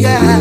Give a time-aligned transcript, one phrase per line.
[0.00, 0.31] the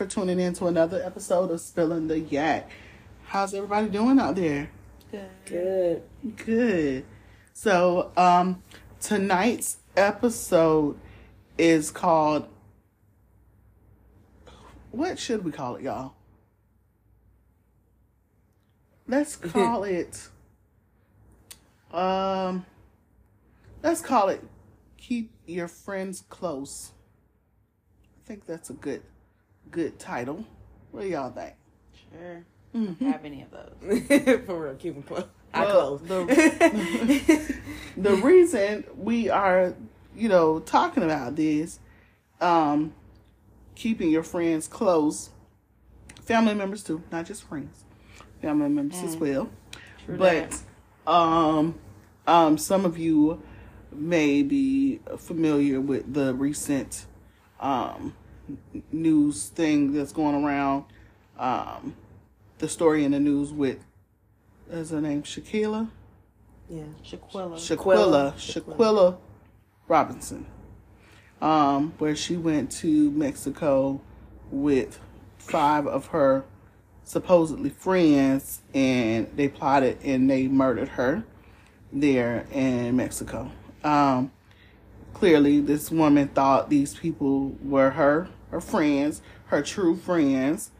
[0.00, 2.70] for tuning in to another episode of Spilling the Yak.
[3.26, 4.70] How's everybody doing out there?
[5.10, 5.28] Good.
[5.44, 6.02] Good.
[6.36, 7.04] Good.
[7.52, 8.62] So, um,
[8.98, 10.98] tonight's episode
[11.58, 12.48] is called.
[14.90, 16.14] What should we call it, y'all?
[19.06, 20.28] Let's call it.
[21.92, 22.64] Um,
[23.82, 24.42] let's call it
[24.96, 26.92] "Keep Your Friends Close."
[28.02, 29.02] I think that's a good,
[29.70, 30.44] good title.
[30.90, 31.54] What do y'all think?
[32.12, 32.44] Sure.
[32.74, 33.10] Mm-hmm.
[33.10, 34.42] Have any of those?
[34.46, 35.24] For real, keep them close.
[35.52, 36.08] I Well, close.
[36.08, 37.54] the-
[37.96, 39.74] the reason we are,
[40.16, 41.80] you know, talking about this,
[42.40, 42.92] um,
[43.74, 45.30] keeping your friends close,
[46.22, 47.84] family members too, not just friends,
[48.40, 49.50] family members as well.
[50.06, 50.62] True but
[51.06, 51.74] um,
[52.26, 53.42] um, some of you
[53.92, 57.06] may be familiar with the recent
[57.58, 58.14] um, n-
[58.92, 60.84] news thing that's going around.
[61.38, 61.96] Um,
[62.58, 63.84] the story in the news with,
[64.70, 65.88] is her name Shaquilla?
[66.70, 66.84] yeah.
[67.04, 67.54] Shaquilla.
[67.54, 68.76] Shaquilla, Shaquilla.
[68.76, 69.16] Shanquella
[69.88, 70.46] Robinson,
[71.42, 74.00] um, where she went to Mexico
[74.50, 75.00] with
[75.38, 76.44] five of her
[77.02, 81.24] supposedly friends, and they plotted and they murdered her
[81.92, 83.50] there in Mexico.
[83.82, 84.30] Um,
[85.12, 90.70] clearly, this woman thought these people were her, her friends, her true friends,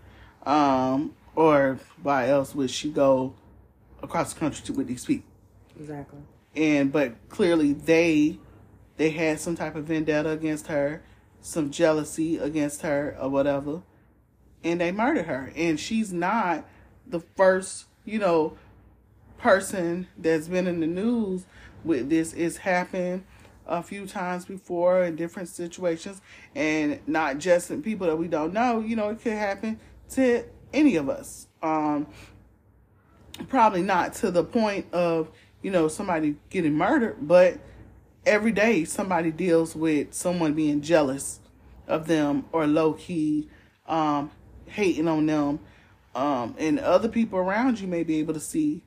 [0.44, 3.34] um, or why else would she go
[4.02, 5.28] across the country to with these people?
[5.78, 6.20] Exactly.
[6.54, 8.38] and but clearly they
[8.98, 11.02] they had some type of vendetta against her
[11.40, 13.80] some jealousy against her or whatever
[14.62, 16.68] and they murdered her and she's not
[17.06, 18.58] the first you know
[19.38, 21.46] person that's been in the news
[21.82, 23.24] with this it's happened
[23.66, 26.20] a few times before in different situations
[26.54, 29.78] and not just in people that we don't know you know it could happen
[30.10, 31.46] to any of us.
[31.62, 32.06] Um
[33.48, 35.30] probably not to the point of
[35.62, 37.58] you know somebody getting murdered but
[38.26, 41.40] every day somebody deals with someone being jealous
[41.86, 43.48] of them or low key
[43.86, 44.30] um
[44.66, 45.60] hating on them.
[46.14, 48.82] Um and other people around you may be able to see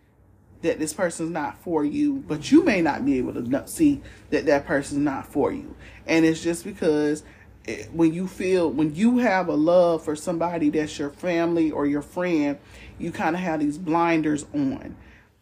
[0.64, 4.02] that this person's not for you but you may not be able to see
[4.32, 5.76] that that person's not for you.
[6.08, 7.24] And it's just because
[7.66, 11.86] it, when you feel when you have a love for somebody that's your family or
[11.86, 12.58] your friend
[12.98, 14.96] you kind of have these blinders on.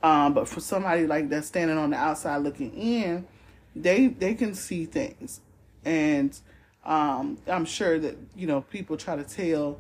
[0.04, 3.26] Um, but for somebody like that standing on the outside looking in
[3.76, 5.40] they they can see things.
[5.86, 6.38] And
[6.86, 9.78] um, i'm sure that you know people try to tell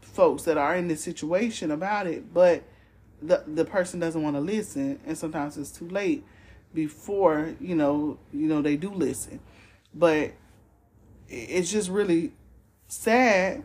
[0.00, 2.62] folks that are in this situation about it but
[3.26, 6.24] the the person doesn't want to listen and sometimes it's too late
[6.74, 9.40] before you know you know they do listen
[9.94, 10.32] but
[11.28, 12.32] it's just really
[12.88, 13.64] sad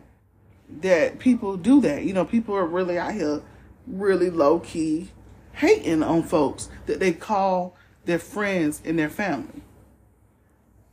[0.80, 2.04] that people do that.
[2.04, 3.42] You know, people are really out here
[3.86, 5.10] really low key
[5.52, 9.62] hating on folks that they call their friends and their family.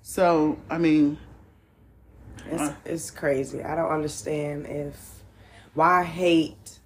[0.01, 1.17] So, I mean,
[2.47, 2.75] It's, uh.
[2.85, 3.63] it's crazy.
[3.63, 5.23] I don't understand if
[5.73, 6.78] why hate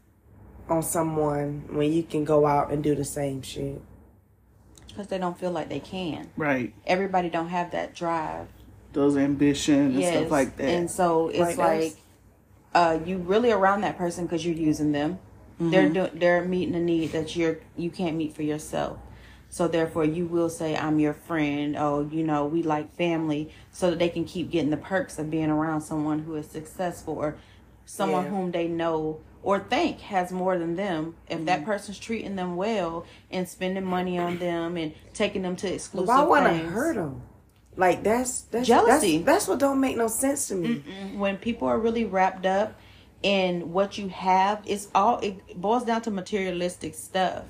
[0.70, 3.82] on someone when you can go out and do the same shit.
[4.88, 6.30] Because they don't feel like they can.
[6.38, 8.48] right, Everybody don't have that drive.
[8.94, 10.68] those ambition and stuff like that.
[10.70, 11.94] And so it's Like like,
[12.76, 15.18] uh, you really around that person because you're using them.
[15.60, 15.94] They're Mm-hmm.
[15.94, 18.98] do- they're meeting a need that you're you can't meet for yourself.
[19.50, 23.92] So therefore, you will say, "I'm your friend." Oh, you know, we like family, so
[23.92, 27.36] that they can keep getting the perks of being around someone who is successful or
[27.86, 28.30] someone Yeah.
[28.32, 31.16] whom they know or think has more than them.
[31.28, 31.46] If Mm-hmm.
[31.46, 36.08] that person's treating them well and spending money on them and taking them to exclusive
[36.08, 37.22] why want to hurt them?
[37.76, 39.18] Like that's that's Jealousy.
[39.18, 40.76] That's, that's what don't make no sense to me.
[41.16, 42.80] when people are really wrapped up
[43.24, 47.46] in what you have it's all it boils down to materialistic stuff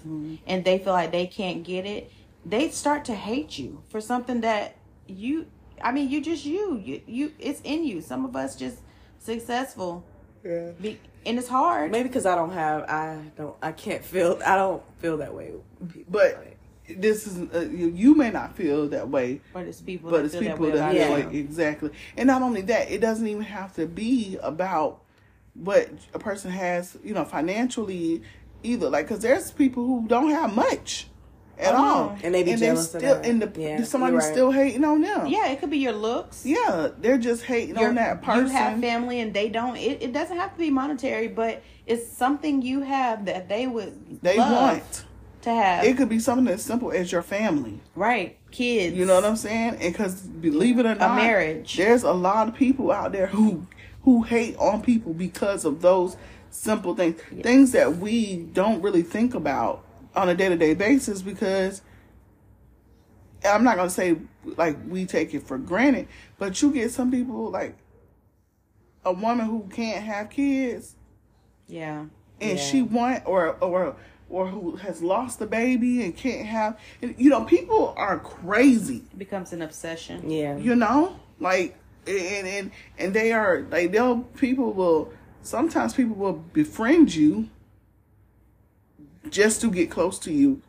[0.46, 2.12] and they feel like they can't get it
[2.46, 4.76] they start to hate you for something that
[5.08, 5.48] you
[5.82, 8.78] i mean you just you you, you it's in you some of us just
[9.20, 10.06] successful
[10.46, 10.72] Yeah.
[10.80, 14.56] be, and it's hard Maybe because I don't have, I don't, I can't feel, I
[14.56, 15.52] don't feel that way.
[16.10, 20.12] But Like, this is uh, you, you may not feel that way, but it's people
[20.12, 21.10] but that it's feel people that way that feel Yeah.
[21.26, 21.40] like you.
[21.40, 21.92] exactly.
[22.18, 25.02] And not only that, it doesn't even have to be about
[25.54, 28.22] what a person has, you know, financially
[28.64, 28.90] either.
[28.90, 31.08] Like, because there's people who don't have much
[31.58, 32.18] at Oh, all.
[32.24, 33.26] And they be jealous of still, that.
[33.26, 34.32] and the, Yeah, somebody's right.
[34.32, 35.28] still hating on them.
[35.28, 36.46] Yeah, it could be your looks.
[36.46, 38.46] yeah, they're just hating Your- on that person.
[38.48, 39.78] You have family and they don't.
[39.78, 44.22] It, it doesn't have to be monetary, but it's something you have that they would
[44.22, 45.06] they love want.
[45.44, 45.84] to have.
[45.86, 47.80] It could be something as simple as your family.
[47.96, 48.96] right, kids.
[48.96, 49.78] You know what I'm saying?
[49.82, 51.76] And because believe it or not, a marriage.
[51.78, 53.68] There's a lot of people out there who
[54.04, 56.18] who hate on people because of those
[56.50, 59.84] simple things, things that we don't really think about
[60.16, 61.22] on a day to day basis.
[61.22, 61.82] Because
[63.46, 66.08] I'm not gonna say like we take it for granted,
[66.38, 67.76] but you get some people like
[69.06, 70.96] a woman who can't have kids
[71.68, 72.06] Yeah.
[72.40, 72.64] and Yeah.
[72.64, 73.96] she want or or
[74.30, 79.04] or who has lost a baby and can't have and, you know people are crazy
[79.12, 80.30] It becomes an obsession.
[80.30, 80.56] Yeah.
[80.58, 81.78] you know like
[82.08, 85.12] and and and they are like they'll people will
[85.42, 87.50] sometimes people will befriend you
[89.30, 90.62] just to get close to you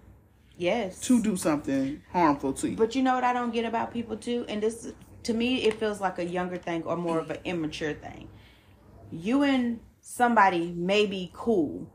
[0.57, 1.01] Yes.
[1.03, 4.17] to do something harmful to you But you know what I don't get about people
[4.17, 4.93] too, and this
[5.25, 8.29] to me it feels like a younger thing or more of an immature thing.
[9.11, 11.89] You and somebody may be cool,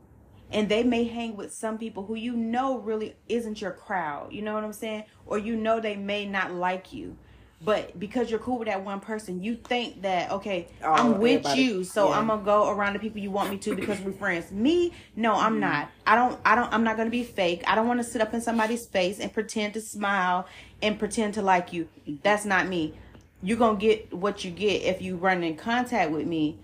[0.50, 4.32] and they may hang with some people who you know really isn't your crowd.
[4.32, 5.04] You know what I'm saying?
[5.26, 7.16] Or you know they may not like you.
[7.62, 11.40] But because you're cool with that one person, you think that okay, Oh, I'm with
[11.46, 12.18] everybody- you, so yeah.
[12.18, 14.50] I'm gonna go around the people you want me to because we're friends.
[14.50, 15.60] Me, no, I'm mm-hmm.
[15.60, 15.90] not.
[16.06, 16.40] I don't.
[16.44, 16.72] I don't.
[16.72, 17.62] I'm not gonna be fake.
[17.66, 20.46] I don't want to sit up in somebody's face and pretend to smile
[20.80, 21.84] and pretend to like you.
[21.84, 22.16] Mm-hmm.
[22.22, 22.94] That's not me.
[23.42, 26.58] You're gonna get what you get if you run in contact with me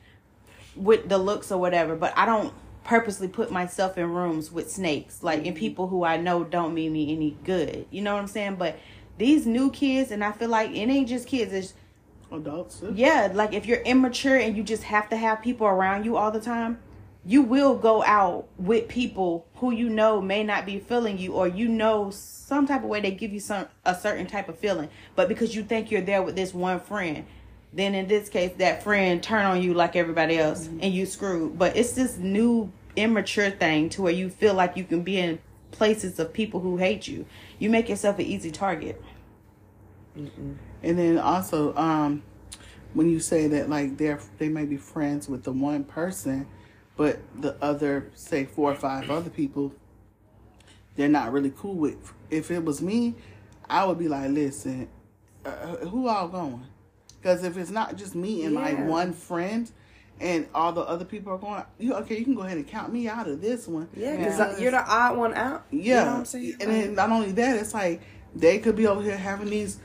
[0.75, 1.95] with the looks or whatever.
[1.95, 2.55] But I don't
[2.85, 5.59] purposely put myself in rooms with snakes, like in mm-hmm.
[5.59, 7.85] people who I know don't mean me any good.
[7.91, 8.55] You know what I'm saying?
[8.55, 8.79] But
[9.19, 11.53] these new kids, and I feel like it ain't just kids.
[11.53, 11.75] It's
[12.33, 16.17] adults yeah, like if you're immature and you just have to have people around you
[16.17, 16.79] all the time,
[17.25, 21.49] you will go out with people who you know may not be feeling you or
[21.49, 24.89] you know some type of way they give you some a certain type of feeling.
[25.15, 27.27] But because you think you're there with this one friend,
[27.73, 30.81] then in this case that friend turn on you like everybody else mm-hmm.
[30.83, 31.59] and you screwed.
[31.59, 35.39] But it's this new immature thing to where you feel like you can be in
[35.73, 37.27] places of people who hate you.
[37.59, 39.03] You make yourself an easy target.
[40.83, 42.23] And then also, um,
[42.95, 46.47] when you say that like they're they may be friends with the one person,
[46.97, 49.73] but the other say four or five other people,
[50.95, 52.13] they're not really cool with.
[52.31, 53.15] If it was me,
[53.69, 54.89] I would be like, listen,
[55.45, 56.67] uh, who all going?
[57.21, 59.71] Because if it's not just me and my one friend,
[60.21, 62.19] and all the other people are going, you okay?
[62.19, 63.89] You can go ahead and count me out of this one.
[63.95, 65.67] Yeah, because you're the odd one out.
[65.71, 65.79] yeah.
[65.81, 66.57] You know what I'm saying?
[66.61, 68.01] And then not only that, it's like
[68.35, 69.79] they could be over here having these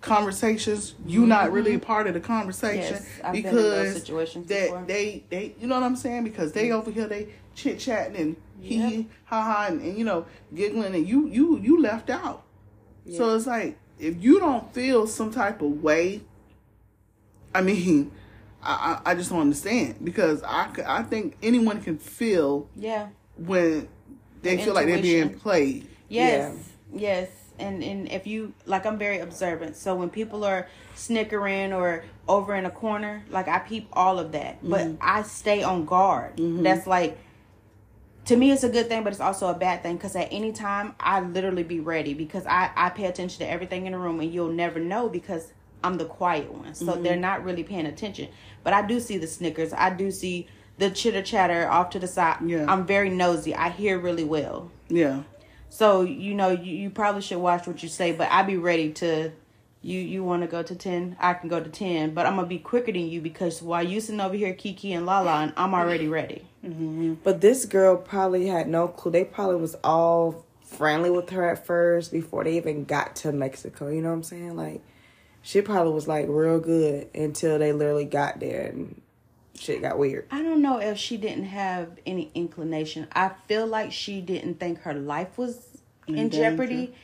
[0.00, 0.94] conversations.
[1.06, 1.54] You not mm-hmm.
[1.54, 4.84] really a part of the conversation Yes, I've been in those because that before.
[4.86, 6.78] they they you know what I'm saying because they mm-hmm.
[6.78, 9.06] over here they chit chatting and hee Yep.
[9.24, 12.44] ha ha and, and you know giggling and you you you left out.
[13.10, 16.22] So it's like if you don't feel some type of way,
[17.54, 18.12] I mean.
[18.62, 23.08] I, I I just don't understand because I, I think anyone can feel Yeah.
[23.36, 23.86] when
[24.42, 25.86] they feel like they're being played.
[26.08, 26.56] Yes.
[26.92, 27.28] Yes.
[27.58, 29.76] And and if you like I'm very observant.
[29.76, 34.32] So when people are snickering or over in a corner, like I peep all of
[34.32, 34.58] that.
[34.62, 34.96] But mm-hmm.
[35.00, 36.36] I stay on guard.
[36.36, 36.62] Mm-hmm.
[36.62, 37.18] That's like
[38.26, 40.52] to me it's a good thing, but it's also a bad thing because at any
[40.52, 44.20] time I literally be ready because I I pay attention to everything in the room
[44.20, 45.52] and you'll never know because
[45.84, 46.74] I'm the quiet one.
[46.74, 47.02] So mm-hmm.
[47.02, 48.28] they're not really paying attention.
[48.64, 49.72] But I do see the snickers.
[49.72, 52.38] I do see the chitter chatter off to the side.
[52.44, 52.66] Yeah.
[52.68, 53.54] I'm very nosy.
[53.54, 54.70] I hear really well.
[54.88, 55.22] Yeah.
[55.68, 58.92] So you know you, you probably should watch what you say, but I'd be ready
[58.94, 59.32] to.
[59.82, 61.16] You you want to go to ten?
[61.20, 64.00] I can go to ten, but I'm gonna be quicker than you because while you
[64.00, 66.44] sitting over here Kiki and Lala, and I'm already ready.
[66.64, 67.14] Mm-hmm.
[67.22, 69.12] But this girl probably had no clue.
[69.12, 73.88] They probably was all friendly with her at first before they even got to Mexico.
[73.88, 74.56] You know what I'm saying?
[74.56, 74.82] Like,
[75.42, 79.00] she probably was like real good until they literally got there and
[79.58, 80.26] shit got weird.
[80.30, 83.08] I don't know if she didn't have any inclination.
[83.12, 86.94] I feel like she didn't think her life was in, In jeopardy,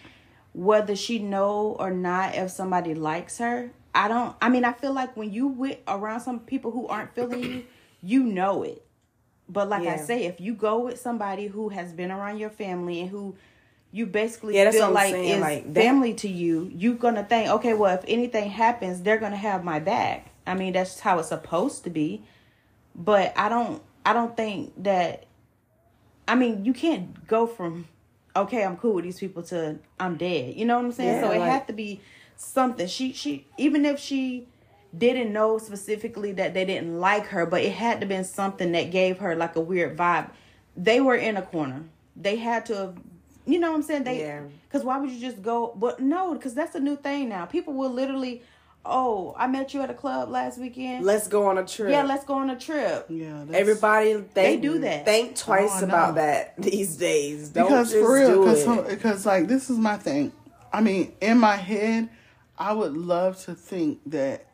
[0.52, 2.34] whether she know or not.
[2.34, 4.34] If somebody likes her, I don't.
[4.40, 7.64] I mean, I feel like when you with around some people who aren't feeling you,
[8.02, 8.84] you know it.
[9.48, 13.00] But like I say, if you go with somebody who has been around your family
[13.00, 13.34] and who
[13.90, 17.94] you basically Yeah, feel like is like, family to you, you're gonna think, okay, well,
[17.94, 20.30] if anything happens, they're gonna have my back.
[20.46, 22.24] I mean, that's how it's supposed to be.
[22.94, 25.26] But I don't, I don't think that.
[26.28, 27.88] I mean, you can't go from,
[28.36, 30.54] okay, I'm cool with these people to I'm dead.
[30.54, 31.16] You know what I'm saying?
[31.16, 32.00] Yeah, so it like- had to be
[32.36, 32.86] something.
[32.86, 34.46] She, she, even if she
[34.96, 38.90] didn't know specifically that they didn't like her, but it had to been something that
[38.90, 40.30] gave her like a weird vibe.
[40.76, 41.84] They were in a corner.
[42.14, 42.98] They had to have
[43.44, 44.04] you know what I'm saying?
[44.04, 44.42] They Yeah.
[44.68, 45.72] because why would you just go?
[45.76, 47.44] But no, because that's a new thing now.
[47.44, 48.42] People will literally,
[48.84, 51.04] oh, I met you at a club last weekend.
[51.04, 51.90] Let's go on a trip.
[51.90, 53.06] yeah, let's go on a trip.
[53.08, 55.04] Yeah, that's, Everybody, think, They do that.
[55.04, 55.86] Think twice Oh, I know.
[55.86, 57.50] about that these days.
[57.50, 58.88] Don't because just for real, do because it.
[58.88, 60.32] because like this is my thing.
[60.72, 62.08] I mean, in my head,
[62.58, 64.46] I would love to think that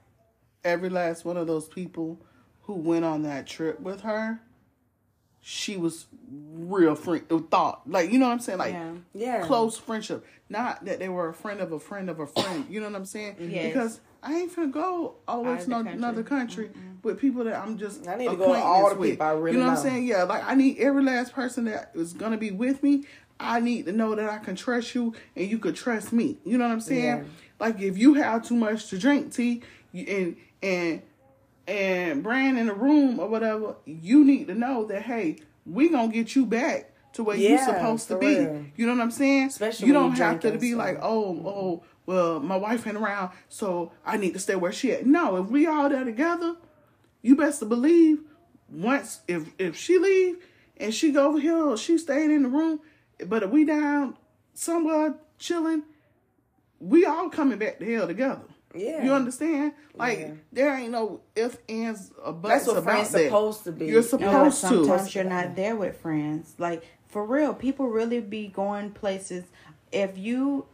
[0.64, 2.20] every last one of those people
[2.62, 4.40] who went on that trip with her,
[5.40, 8.92] she was real friend uh, thought like you know what I'm saying like Yeah.
[9.14, 9.40] Yeah.
[9.46, 12.66] close friendship, not that they were a friend of a friend of a friend.
[12.68, 13.36] You know what I'm saying?
[13.40, 13.66] Yes.
[13.72, 15.92] Because I ain't finna go all the way to of no, country.
[15.92, 16.70] another country
[17.02, 19.10] with people that I'm just I need to go with all the with.
[19.10, 19.78] people I really You know, what.
[19.78, 20.06] I'm saying?
[20.06, 23.04] Yeah, like I need every last person that is gonna be with me.
[23.40, 26.38] I need to know that I can trust you and you could trust me.
[26.44, 27.04] You know what I'm saying?
[27.04, 27.24] Yeah.
[27.60, 29.62] Like if you have too much to drink, T,
[29.94, 31.02] and and
[31.66, 36.08] and Brand in the room or whatever, you need to know that hey, we gonna
[36.12, 38.26] get you back to where you're supposed to be.
[38.38, 38.64] real.
[38.76, 39.48] You know what I'm saying?
[39.48, 42.96] Especially you when don't have to be so- like, oh, oh, well, my wife ain't
[42.96, 45.04] around, so I need to stay where she at.
[45.04, 46.56] No, if we all there together,
[47.20, 48.20] you best to believe
[48.70, 50.36] once if if she leave
[50.78, 52.80] and she go over here or she staying in the room,
[53.26, 54.16] but if we down
[54.54, 55.82] somewhere chilling,
[56.80, 58.40] we all coming back to hell together.
[58.74, 59.04] Yeah.
[59.04, 59.74] You understand?
[59.94, 60.30] Like Yeah.
[60.50, 63.24] there ain't no ifs, ands, or buts That's what about friends that.
[63.24, 63.84] supposed to be.
[63.86, 64.66] You're No, No, but supposed to.
[64.68, 66.54] sometimes you're not there with friends.
[66.56, 69.44] Like for real, people really be going places.
[69.92, 70.66] If you,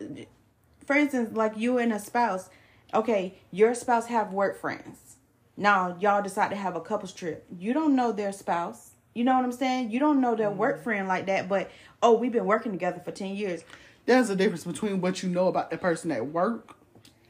[0.86, 2.50] for instance, like you and a spouse,
[2.92, 5.16] okay, your spouse have work friends.
[5.56, 7.46] Now y'all decide to have a couples trip.
[7.58, 8.92] You don't know their spouse.
[9.14, 9.92] You know what I'm saying?
[9.92, 10.84] You don't know their work mm-hmm.
[10.84, 11.48] friend like that.
[11.48, 11.70] But
[12.02, 13.62] oh, we've been working together for ten years.
[14.06, 16.76] There's a difference between what you know about the person at work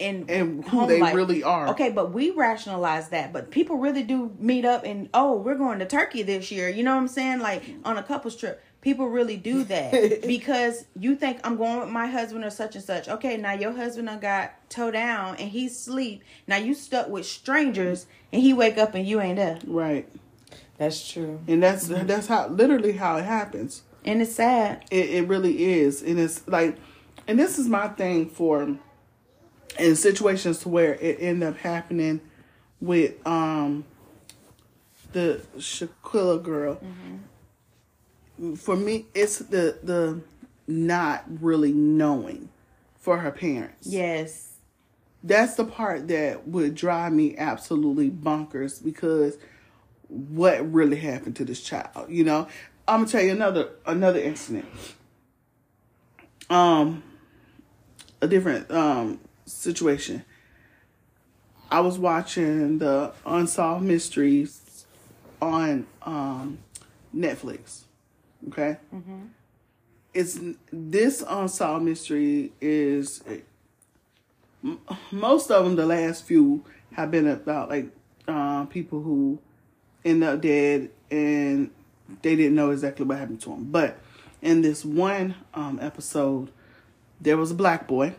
[0.00, 1.14] and And who they life.
[1.14, 1.68] really are.
[1.68, 3.32] Okay, but we rationalize that.
[3.32, 6.68] But people really do meet up and oh, we're going to Turkey this year.
[6.68, 7.40] You know what I'm saying?
[7.40, 7.87] Like mm-hmm.
[7.87, 8.62] on a couples trip.
[8.85, 12.85] People really do that because you think I'm going with my husband or such and
[12.85, 13.09] such.
[13.09, 16.23] Okay, now your husband done got toe down and he's asleep.
[16.47, 19.59] Now you stuck with strangers and he wake up and you ain't there.
[19.67, 20.07] right.
[20.76, 21.41] That's true.
[21.49, 23.85] And that's that's how literally how it happens.
[24.05, 24.85] And it's sad.
[24.91, 26.03] It it really is.
[26.03, 26.76] And it's like
[27.26, 28.76] and this is my thing for
[29.79, 32.21] in situations to where it end up happening
[32.81, 33.85] with um
[35.12, 36.81] the Shaquilla girl.
[38.57, 40.21] For me it's the the
[40.67, 42.49] not really knowing
[42.99, 43.87] for her parents.
[43.87, 44.55] Yes.
[45.23, 49.37] that's the part that would drive me absolutely bonkers because
[50.09, 52.47] what really happened to this child you know
[52.87, 54.67] i'm gonna tell you another another incident
[56.50, 57.03] um
[58.21, 60.23] a different um situation
[61.71, 64.85] i was watching the unsolved mysteries
[65.41, 66.59] on um
[67.17, 67.84] netflix
[68.48, 68.76] okay
[70.12, 70.38] it's
[70.72, 73.22] this unsolved mystery is
[75.10, 77.86] most of them, the last few, have been about like
[78.26, 79.38] uh, people who
[80.04, 81.70] end up dead and
[82.22, 83.64] they didn't know exactly what happened to them.
[83.70, 83.98] But
[84.40, 86.50] in this one um, episode,
[87.20, 88.14] there was a black boy.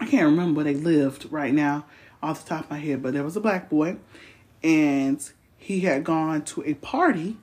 [0.00, 1.86] I can't remember where they lived right now
[2.22, 3.96] off the top of my head, but there was a black boy,
[4.62, 7.36] and he had gone to a party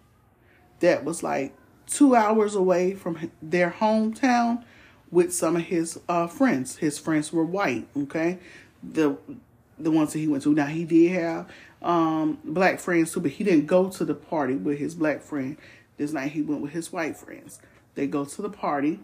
[0.79, 1.53] that was like
[1.87, 4.63] two hours away from their hometown
[5.11, 6.77] with some of his uh, friends.
[6.77, 8.39] His friends were white, okay?
[8.81, 9.17] The
[9.77, 10.53] the ones that he went to.
[10.53, 11.49] Now he did have
[11.81, 15.57] um, black friends too, but he didn't go to the party with his black friend.
[15.97, 17.59] This night he went with his white friends.
[17.95, 18.99] They go to the party,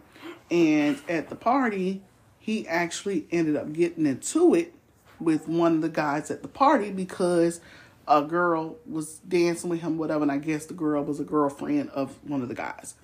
[0.50, 2.02] and at the party,
[2.40, 4.74] he actually ended up getting into it
[5.20, 7.60] with one of the guys at the party because
[8.10, 11.92] a girl was dancing with him, whatever, and I guess the girl was a girlfriend
[11.92, 12.96] of one of the guys.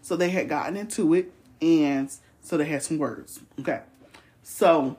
[0.00, 1.30] So they had gotten into it,
[1.60, 3.40] and so they had some words.
[3.60, 3.82] Okay.
[4.42, 4.96] So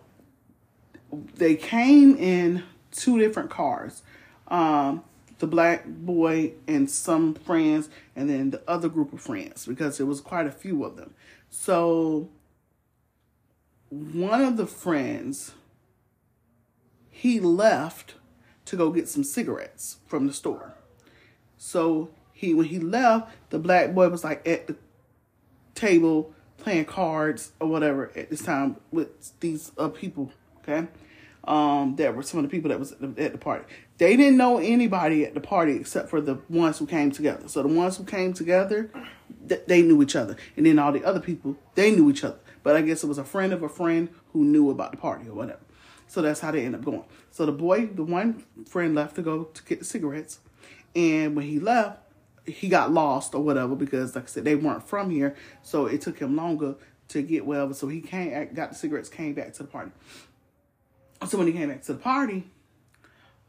[1.36, 4.04] they came in two different cars.
[4.48, 5.04] Um,
[5.40, 10.06] the black boy and some friends, and then the other group of friends, because there
[10.06, 11.14] was quite a few of them.
[11.50, 12.30] So
[13.90, 15.54] one of the friends,
[17.10, 18.14] he left
[18.66, 20.74] to go get some cigarettes from the store.
[21.58, 24.76] So he when he left, the black boy was like at the
[25.74, 30.32] table playing cards or whatever at this time with these uh, people.
[30.60, 30.88] Okay,
[31.48, 33.66] um, that were some of the people that was at the, at the party.
[33.98, 37.48] They didn't know anybody at the party except for the ones who came together.
[37.48, 38.90] So the ones who came together,
[39.48, 42.40] th- they knew each other, and then all the other people they knew each other.
[42.64, 45.30] But I guess it was a friend of a friend who knew about the party
[45.30, 45.60] or whatever.
[46.08, 47.04] So that's how they end up going.
[47.32, 50.40] So the boy, the one friend left to go to get the cigarettes,
[50.96, 52.00] and when he left,
[52.46, 56.02] he got lost or whatever because, like I said, they weren't from here, so it
[56.02, 56.76] took him longer
[57.10, 57.74] to get whatever.
[57.74, 59.92] So he came, got the cigarettes, came back to the party.
[61.28, 62.50] So when he came back to the party,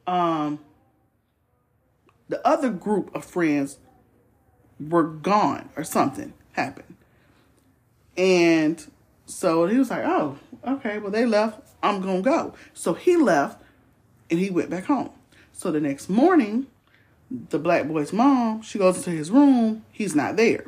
[0.06, 0.60] um,
[2.28, 3.78] the other group of friends
[4.80, 6.96] were gone or something happened.
[8.16, 8.84] And
[9.26, 11.60] so he was like, oh, okay, well, they left.
[11.82, 12.54] I'm going to go.
[12.74, 13.62] So he left
[14.30, 15.10] and he went back home.
[15.52, 16.66] So the next morning,
[17.30, 19.84] the black boy's mom, she goes into his room.
[19.90, 20.66] He's not there.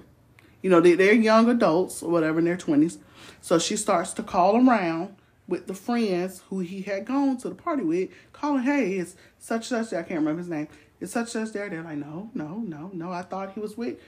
[0.61, 2.99] You know, they, they're young adults or whatever in their 20s.
[3.41, 5.15] So she starts to call around
[5.47, 9.69] with the friends who he had gone to the party with, calling, hey, it's such
[9.69, 9.93] such.
[9.93, 10.69] I can't remember his name.
[11.01, 11.69] It's such such there.
[11.69, 13.13] They're like, no, no, no, no.
[13.13, 13.99] I thought he was with.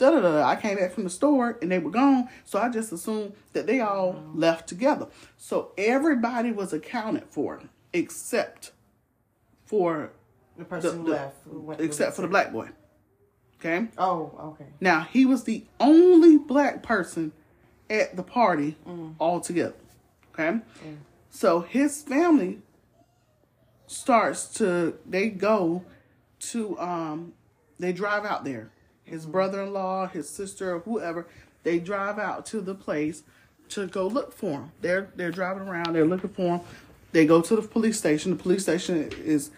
[0.00, 0.42] Da, da, da.
[0.48, 3.66] I came back from the store and they were gone, so I just assumed that
[3.66, 5.08] they all left together.
[5.36, 7.60] So everybody was accounted for
[7.92, 8.72] except
[9.66, 10.12] for
[10.56, 11.36] The person the- who the- left.
[11.44, 12.70] Who except for the black boy.
[13.58, 13.88] Okay.
[13.98, 14.70] Oh, okay.
[14.80, 17.32] Now he was the only black person
[17.90, 18.78] at the party
[19.20, 19.74] altogether.
[20.32, 20.60] Okay,
[21.28, 22.62] so his family
[23.86, 25.84] starts to they go
[26.38, 27.34] to um
[27.78, 28.70] they drive out there.
[29.10, 31.26] His brother-in-law, his sister, or whoever,
[31.64, 33.24] they drive out to the place
[33.70, 34.72] to go look for him.
[34.80, 35.94] They're they're driving around.
[35.94, 36.60] They're looking for him.
[37.10, 38.30] They go to the police station.
[38.30, 39.50] The police station is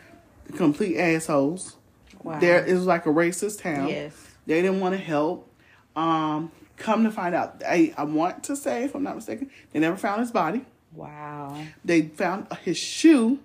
[0.56, 1.76] complete assholes.
[2.23, 2.40] Wow.
[2.40, 3.88] There is like a racist town.
[3.88, 4.14] Yes.
[4.47, 5.49] They didn't want to help.
[5.94, 9.80] Um, come to find out, I, I want to say, if I'm not mistaken, they
[9.80, 10.64] never found his body.
[10.94, 11.62] Wow.
[11.85, 13.38] They found his shoe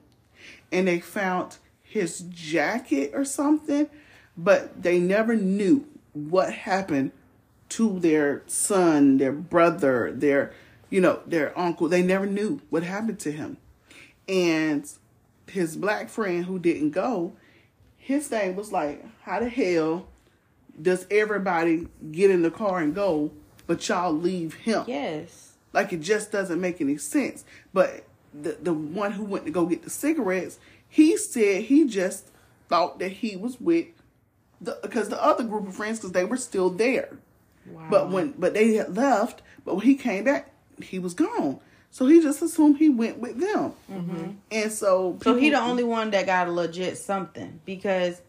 [0.72, 3.90] and they found his jacket or something,
[4.38, 5.86] but they never knew
[6.26, 7.12] what happened
[7.70, 10.54] to their son, their brother, their,
[10.90, 11.88] you know, their uncle.
[11.88, 13.58] They never knew what happened to him.
[14.28, 14.90] And
[15.50, 17.34] his black friend who didn't go,
[17.98, 20.08] his thing was like, how the hell
[20.82, 23.32] does everybody get in the car and go,
[23.66, 24.84] but y'all leave him?
[24.88, 25.54] Yes.
[25.74, 27.46] Like it just doesn't make any sense.
[27.74, 32.30] But the the one who went to go get the cigarettes, he said he just
[32.70, 33.88] thought that he was with
[34.62, 37.18] because the other group of friends because they were still there.
[37.72, 37.88] Wow.
[37.90, 41.60] But when but they had left, but when he came back, he was gone.
[41.92, 43.74] So he just assumed he went with them.
[44.52, 45.22] And so Mm-hmm.
[45.24, 48.22] so he the only one that got a legit something because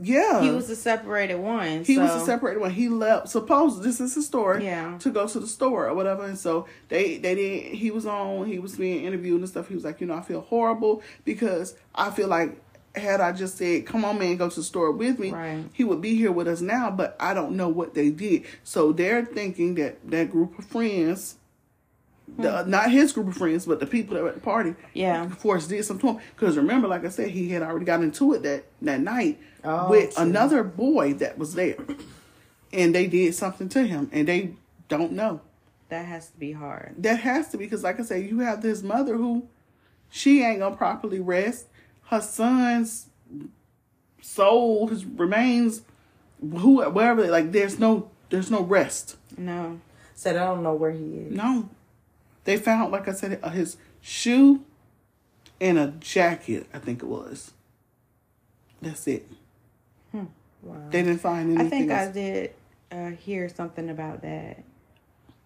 [0.00, 1.82] yeah he was the separated one.
[1.84, 2.70] He was the separated one.
[2.70, 3.28] He left.
[3.28, 4.64] Suppose this is his story.
[4.64, 4.98] Yeah.
[4.98, 7.74] To go to the store or whatever, and so they they didn't.
[7.74, 8.46] He was on.
[8.46, 9.68] He was being interviewed and stuff.
[9.68, 12.56] He was like, you know, I feel horrible because I feel like
[12.94, 15.64] had I just said, come on, man, go to the store with me, Right.
[15.72, 16.90] he would be here with us now.
[16.90, 18.44] But I don't know what they did.
[18.62, 21.36] So they're thinking that that group of friends.
[22.38, 24.70] The, not his group of friends, but the people that were at the party.
[24.70, 24.76] Hmm.
[24.94, 25.24] Yeah.
[25.24, 26.24] of course, did something to him.
[26.34, 29.90] Because remember, like I said, he had already got into it that that night Oh,
[29.90, 30.22] with true.
[30.24, 31.76] another boy that was there,
[32.72, 34.54] and they did something to him, and they
[34.88, 35.40] don't know.
[35.90, 36.94] that has to be hard.
[36.98, 39.46] That has to be because, like I said, you have this mother who
[40.10, 41.66] she ain't gonna properly rest.
[42.06, 43.06] Her son's
[44.20, 45.82] soul, his remains,
[46.40, 49.16] who wherever, like there's no there's no rest.
[49.36, 49.80] No.
[50.14, 51.32] Said I don't know where he is.
[51.36, 51.68] No,
[52.44, 54.62] they found, like I said, his shoe
[55.60, 56.66] and a jacket.
[56.72, 57.52] I think it was.
[58.80, 59.26] That's it.
[60.12, 60.26] Wow.
[60.90, 61.66] They didn't find anything.
[61.66, 62.52] I think I did
[62.90, 64.62] uh, hear something about that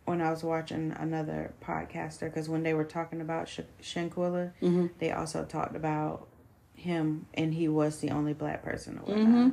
[0.05, 4.87] when I was watching another podcaster because when they were talking about Sh- Shanquella, Mm-hmm.
[5.01, 6.29] they also talked about
[6.79, 9.49] him and he was the only black person or Mm-hmm.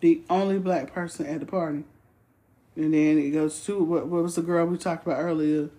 [0.00, 1.84] the only black person at the party.
[2.76, 5.70] And then it goes to what, what was the girl we talked about earlier?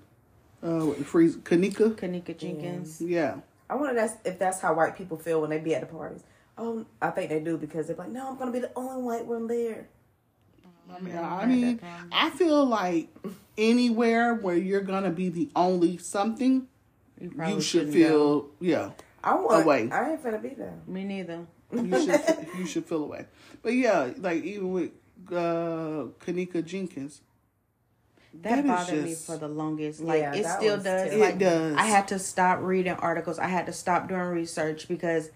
[0.61, 1.95] Uh, with the freeze, Kenneka.
[1.95, 2.99] Kenneka Jenkins.
[2.99, 3.35] Yeah,
[3.69, 6.21] I wonder that's if that's how white people feel when they be at the parties.
[6.57, 9.25] Oh, I think they do because they're like, no, I'm gonna be the only white
[9.25, 9.87] one there.
[10.93, 11.79] I mean, I mean.
[12.11, 13.07] I feel like
[13.57, 16.67] anywhere where you're gonna be the only something,
[17.21, 18.89] You, you should shouldn't feel yeah,
[19.23, 19.63] I want.
[19.65, 19.89] Away.
[19.91, 20.75] I ain't finna be there.
[20.87, 21.45] Me neither.
[21.73, 23.25] you should you should feel away.
[23.61, 24.91] But yeah, like even with
[25.31, 27.21] uh, Kenneka Jenkins,
[28.41, 29.99] That, That is bothered me for the longest.
[30.01, 30.83] Like Yeah, it still does.
[30.85, 31.19] terrible.
[31.19, 31.75] Like It does.
[31.77, 33.39] I had to stop reading articles.
[33.39, 35.29] I had to stop doing research because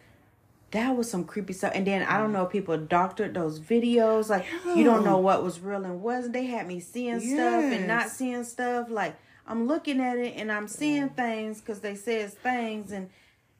[0.72, 1.72] that was some creepy stuff.
[1.76, 4.30] And then I don't know people doctored those videos.
[4.30, 6.34] Like you don't know what was real and wasn't.
[6.34, 8.90] They had me seeing stuff and not seeing stuff.
[8.90, 9.16] Like
[9.46, 13.10] I'm looking at it and I'm seeing things because they says things and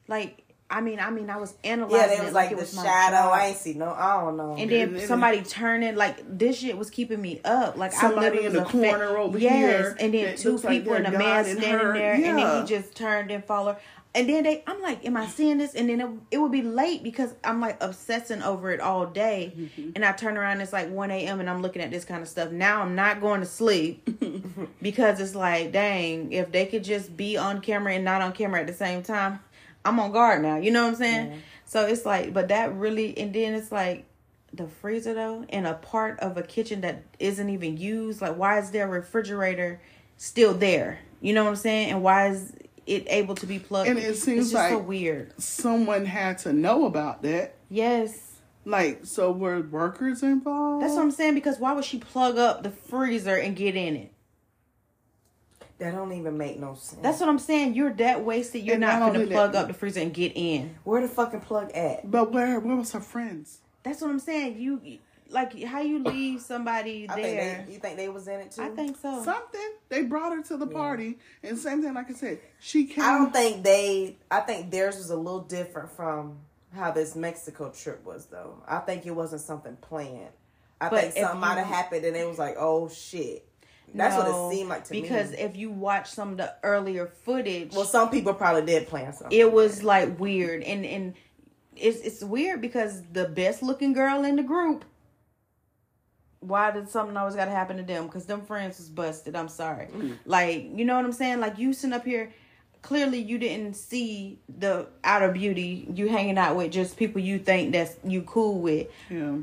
[0.08, 0.40] like
[0.70, 2.60] I mean I mean I was analyzing Yeah, they it was like, like it the
[2.62, 3.16] was my shadow.
[3.16, 3.32] job.
[3.34, 3.90] I ain't see no.
[3.92, 4.54] I don't know.
[4.58, 7.76] And then And somebody turning like this shit was keeping me up.
[7.76, 10.52] Like Somebody I literally in the was affect- corner over yes, here and then two
[10.52, 11.92] looks like people and a they're man standing her.
[11.92, 13.76] there, and then he just turned and followed.
[14.16, 15.74] And then they, I'm like, am I seeing this?
[15.74, 19.52] And then it, it would be late because I'm like obsessing over it all day.
[19.56, 19.90] Mm-hmm.
[19.96, 21.40] And I turn around, it's like 1 a.m.
[21.40, 22.52] and I'm looking at this kind of stuff.
[22.52, 24.08] Now I'm not going to sleep
[24.82, 28.60] because it's like, dang, if they could just be on camera and not on camera
[28.60, 29.40] at the same time,
[29.84, 30.56] I'm on guard now.
[30.56, 31.42] You know what I'm saying?
[31.66, 34.06] So it's like, but that really, and then it's like
[34.52, 38.20] the freezer though, and a part of a kitchen that isn't even used.
[38.20, 39.80] Like, why is there a refrigerator
[40.16, 41.00] still there?
[41.20, 41.90] You know what I'm saying?
[41.90, 42.52] And why is
[42.86, 43.88] it able to be plugged?
[43.88, 45.32] And it seems it's just so weird.
[45.40, 47.56] Someone had to know about that.
[47.70, 48.32] Yes.
[48.66, 50.84] Like, so were workers involved?
[50.84, 53.96] That's what I'm saying because why would she plug up the freezer and get in
[53.96, 54.12] it?
[55.78, 57.02] That don't even make no sense.
[57.02, 57.74] That's what I'm saying.
[57.74, 58.62] You're that wasted.
[58.64, 60.76] You're And not not going to plug that- up the freezer and get in.
[60.84, 62.08] where the fucking plug at.
[62.10, 63.58] But where where was her friends?
[63.82, 64.58] That's what I'm saying.
[64.60, 64.80] You
[65.30, 67.24] like how you leave somebody I there.
[67.24, 68.62] think they, you think they was in it too.
[68.62, 69.22] I think so.
[69.24, 69.72] Something.
[69.88, 71.18] They brought her to the party.
[71.42, 73.04] And same thing, like I said, she came.
[73.04, 74.16] I don't think they.
[74.30, 76.38] I think theirs was a little different from
[76.72, 78.62] how this Mexico trip was, though.
[78.66, 80.30] I think it wasn't something planned.
[80.80, 83.44] I But think something might have happened, and it was like, "Oh shit."
[83.92, 85.36] That's what it seemed like to because me.
[85.36, 89.12] Because if you watch some of the earlier footage, well, some people probably did plan
[89.12, 89.38] something.
[89.38, 91.14] it was like weird and and
[91.76, 94.84] it's it's weird because the best looking girl in the group.
[96.40, 98.04] Why did something always got to happen to them?
[98.04, 99.34] Because them friends was busted.
[99.34, 99.86] I'm sorry.
[99.86, 100.12] Mm-hmm.
[100.26, 101.40] Like you know what I'm saying?
[101.40, 102.32] Like you sitting up here.
[102.82, 105.88] Clearly, you didn't see the outer beauty.
[105.94, 108.88] You hanging out with just people you think that's you cool with.
[109.08, 109.36] Yeah.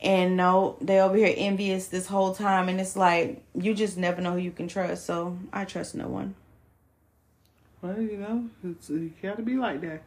[0.00, 4.20] And no, they over here envious this whole time, and it's like you just never
[4.20, 5.06] know who you can trust.
[5.06, 6.34] So I trust no one.
[7.82, 10.02] Well, you know, it's, you got to be like that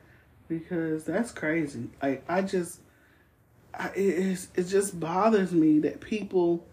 [0.47, 1.89] because that's crazy.
[2.01, 2.79] Like I just,
[3.73, 6.65] I, it it just bothers me that people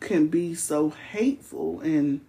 [0.00, 2.20] can be so hateful and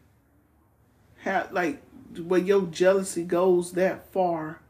[1.18, 1.82] have like
[2.18, 4.62] where your jealousy goes that far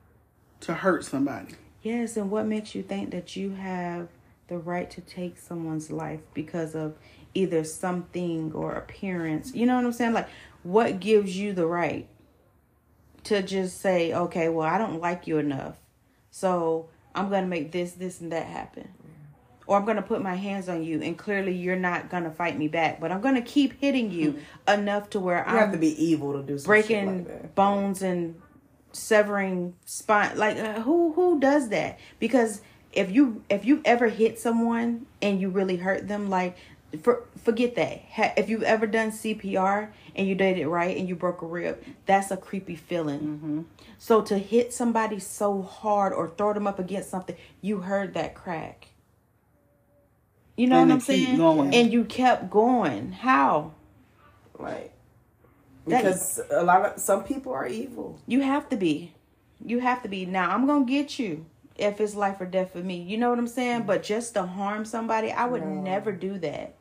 [0.61, 1.53] to hurt somebody.
[1.83, 4.07] Yes, and what makes you think that you have
[4.47, 6.95] the right to take someone's life because of
[7.33, 9.53] either something or appearance?
[9.53, 10.13] You know what I'm saying?
[10.13, 10.29] Like,
[10.63, 12.07] what gives you the right
[13.25, 15.77] to just say, okay, well, I don't like you enough,
[16.29, 18.89] so I'm going to make this, this, and that happen?
[19.67, 22.29] Or I'm going to put my hands on you, and clearly you're not going to
[22.29, 25.71] fight me back, but I'm going to keep hitting you enough to where I'm have
[25.71, 27.55] to be evil to do breaking like that.
[27.55, 28.39] bones and
[28.95, 32.61] severing spine like uh, who who does that because
[32.95, 36.57] if you if you ever hit someone and you really hurt them like
[37.03, 38.03] for, forget that
[38.37, 41.83] if you've ever done cpr and you did it right and you broke a rib
[42.05, 43.61] that's a creepy feeling mm-hmm.
[43.97, 48.33] so to hit somebody so hard or throw them up against something you heard that
[48.33, 48.87] crack
[50.55, 51.75] you know And what i'm saying going.
[51.75, 53.73] and you kept going how
[54.57, 54.93] Like
[55.87, 58.19] That- because a lot of some people are evil.
[58.25, 59.13] You have to be.
[59.63, 60.25] You have to be.
[60.25, 61.45] Now I'm gonna get you
[61.77, 63.01] if it's life or death for me.
[63.01, 63.79] You know what I'm saying?
[63.79, 63.87] Mm-hmm.
[63.87, 66.75] But just to harm somebody, I would never do that.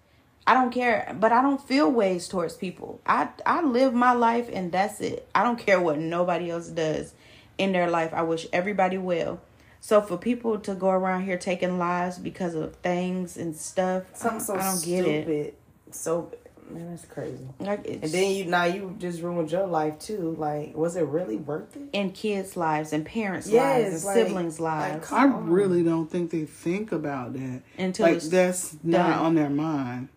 [0.47, 3.01] I don't care, but I don't feel ways towards people.
[3.07, 5.27] I I live my life and that's it.
[5.35, 7.15] I don't care what nobody else does
[7.57, 8.13] in their life.
[8.13, 9.41] I wish everybody well.
[9.81, 14.41] So for people to go around here taking lives because of things and stuff, Something
[14.41, 15.29] so I don't get stupid.
[15.29, 15.59] it.
[15.91, 16.33] So
[16.71, 17.47] man, that's crazy.
[17.61, 20.35] Like it's, And then you now you just ruined your life too.
[20.39, 21.83] Like, was it really worth it?
[21.93, 25.07] in kids' lives and parents' Yes, lives and like- siblings' lives.
[25.07, 25.51] come I on.
[25.51, 27.63] really don't think they think about that.
[27.79, 29.19] Until like it's that's not done.
[29.19, 30.09] on their mind.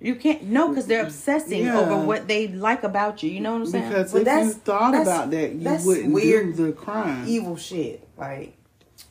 [0.00, 1.78] You can't no, because they're obsessing Yeah.
[1.80, 3.30] over what they like about you.
[3.30, 3.88] You know what I'm saying?
[3.88, 6.56] Because But if you thought that's- about that, you wouldn't weird.
[6.56, 7.26] do the crime.
[7.26, 8.06] Evil shit.
[8.16, 8.54] Like,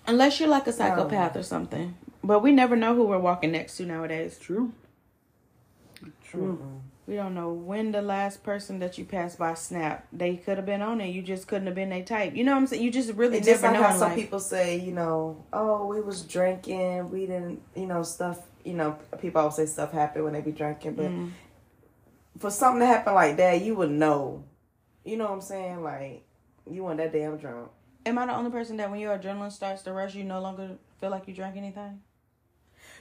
[0.06, 1.96] Unless you're like a psychopath or something.
[2.24, 4.38] But we never know who we're walking next to nowadays.
[4.40, 4.72] True.
[6.30, 6.82] True.
[7.06, 10.08] We don't know when the last person that you passed by snapped.
[10.18, 11.08] They could have been on it.
[11.08, 12.36] You just couldn't have been they type.
[12.36, 12.84] You know what I'm saying?
[12.84, 13.88] You just really just never like know.
[13.88, 14.18] how some life.
[14.18, 18.40] people say, you know, oh, we was drinking, we didn't, you know, stuff.
[18.66, 21.28] You know, people always say stuff happened when they be drinking, but Mm-hmm.
[22.40, 24.44] for something to happen like that, you would know.
[25.06, 25.84] You know what I'm saying?
[25.84, 26.26] Like,
[26.70, 27.70] you weren't that damn drunk.
[28.06, 30.72] Am I the only person that when your adrenaline starts to rush, you no longer
[31.00, 32.02] feel like you drank anything?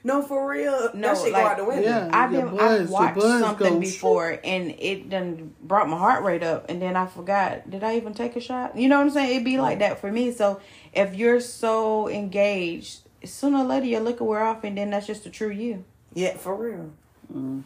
[0.06, 0.90] No, for real.
[0.94, 1.82] No, that shit like- go out the window.
[1.88, 2.10] Yeah.
[2.12, 6.44] I've been buzz- I've watched something goes before and it done brought my heart rate
[6.44, 8.76] up and then I forgot did I even take a shot?
[8.78, 9.30] You know what I'm saying?
[9.32, 10.30] It'd be like that for me.
[10.30, 10.60] So
[10.92, 15.24] if you're so engaged, sooner or later your liquor wear off and then that's just
[15.24, 15.84] the true you.
[16.14, 16.90] Yeah, for real.
[17.34, 17.64] Mm.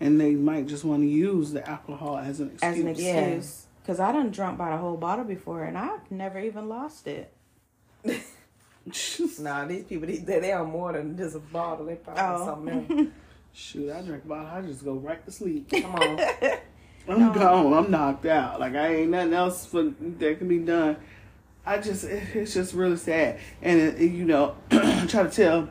[0.00, 2.62] And they might just want to use the alcohol as an excuse.
[2.62, 3.20] As an Yeah.
[3.26, 3.66] excuse.
[3.86, 7.30] Cause I done drunk by the whole bottle before and I've never even lost it.
[9.40, 11.86] Nah, these people, they, they are more than just a bottle.
[11.86, 12.44] They probably Oh.
[12.46, 13.08] something else.
[13.52, 15.70] Shoot, I drink about I just go right to sleep.
[15.70, 16.20] Come on.
[17.08, 17.72] I'm gone.
[17.72, 18.60] I'm knocked out.
[18.60, 20.96] Like I ain't nothing else for that can be done.
[21.64, 25.68] I just it- it's just really sad, and it, you know, I try to tell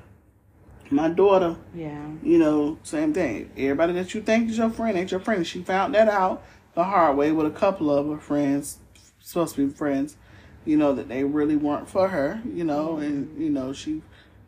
[0.89, 2.07] my daughter, Yeah.
[2.23, 3.49] you know, same thing.
[3.57, 5.45] Everybody that you think is your friend ain't your friend.
[5.45, 8.79] She found that out the hard way with a couple of her friends,
[9.21, 10.17] supposed to be friends,
[10.65, 14.01] you know, that they really weren't for her, you know, and you know she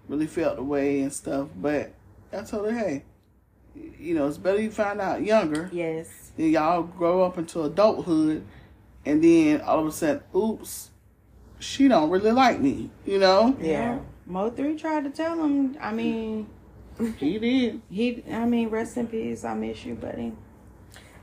[0.10, 1.48] really felt the way and stuff.
[1.56, 1.94] But
[2.34, 3.04] I told her, hey,
[4.00, 6.32] you know, it's better you find out younger Yes.
[6.36, 8.44] then y'all grow up into adulthood
[9.06, 10.90] and then all of a sudden oops
[11.60, 14.00] she don't really like me you know Yeah.
[14.30, 15.78] MO3 tried to tell him.
[15.80, 16.50] I mean,
[17.18, 18.24] he did he.
[18.30, 19.46] I mean, rest in peace.
[19.46, 20.34] I miss you, buddy.